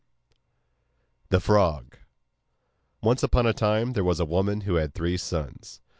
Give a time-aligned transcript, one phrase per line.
[1.29, 1.99] THE FROG
[3.03, 5.79] Once upon a time there was a woman who had three sons.